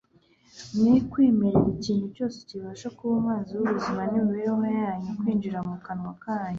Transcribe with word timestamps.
mwe 0.79 0.93
kwemerera 1.11 1.69
ikintu 1.77 2.05
cyose 2.15 2.37
kibasha 2.49 2.87
kuba 2.95 3.11
umwanzi 3.15 3.51
w'ubuzima 3.53 4.01
n'imibereho 4.11 4.63
yanyu 4.83 5.11
kwinjira 5.19 5.59
mu 5.67 5.75
kanwa 5.85 6.13
kanyu 6.23 6.49